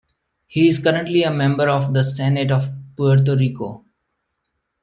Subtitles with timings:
[0.47, 3.85] He is currently a member of the Senate of Puerto Rico.